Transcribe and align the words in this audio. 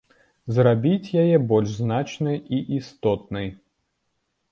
Зрабіць 0.55 1.11
яе 1.23 1.35
больш 1.51 1.69
значнай 1.81 2.37
і 2.57 2.63
істотнай. 2.79 3.47